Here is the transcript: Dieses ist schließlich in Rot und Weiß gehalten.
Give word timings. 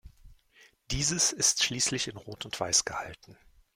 Dieses 0.89 1.31
ist 1.31 1.63
schließlich 1.63 2.07
in 2.07 2.17
Rot 2.17 2.45
und 2.45 2.59
Weiß 2.59 2.85
gehalten. 2.85 3.37